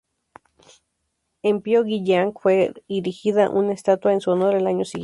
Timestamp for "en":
1.43-1.61, 4.13-4.19